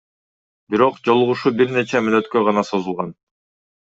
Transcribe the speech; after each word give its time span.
Бирок 0.75 0.95
жолугушуу 1.09 1.51
бир 1.59 1.69
нече 1.75 2.01
мүнөткө 2.05 2.41
гана 2.47 2.65
созулган. 2.71 3.13